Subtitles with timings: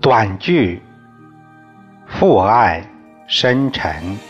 [0.00, 0.80] 短句，
[2.06, 2.82] 父爱
[3.26, 4.27] 深沉。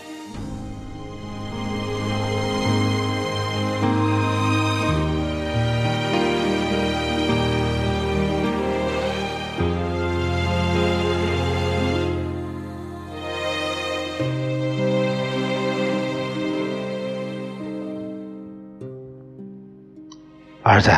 [20.68, 20.90] 儿子，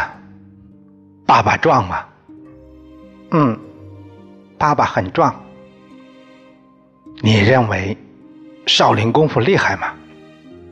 [1.27, 2.05] 爸爸壮吗？
[3.30, 3.59] 嗯。
[4.59, 5.34] 爸爸很壮，
[7.23, 7.96] 你认为
[8.66, 9.95] 少林功夫厉害吗？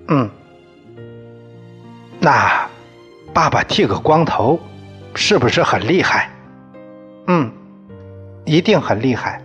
[0.09, 0.31] 嗯，
[2.21, 2.69] 那
[3.33, 4.61] 爸爸剃个光头
[5.15, 6.31] 是不是很厉害？
[7.29, 7.51] 嗯，
[8.45, 9.43] 一定很厉害。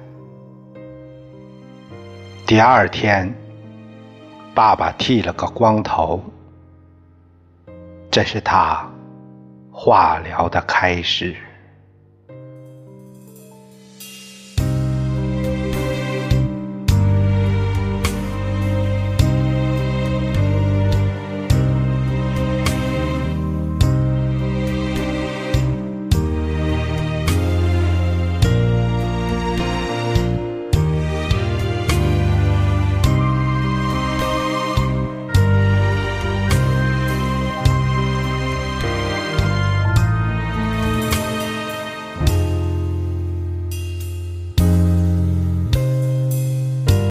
[2.46, 3.34] 第二天，
[4.54, 6.22] 爸爸剃了个光头，
[8.12, 8.86] 这是他
[9.74, 11.36] 化疗的开始。